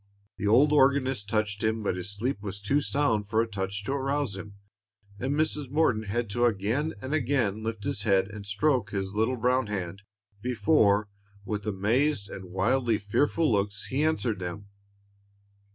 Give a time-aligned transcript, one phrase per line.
[0.37, 3.91] The old organist touched him; but his sleep was too sound for a touch to
[3.93, 4.55] arouse him,
[5.19, 5.69] and Mrs.
[5.69, 10.01] Morton had to again and again lift his head and stroke his little brown hand,
[10.41, 11.07] before,
[11.45, 14.69] with amazed and widely fearful looks, he answered them.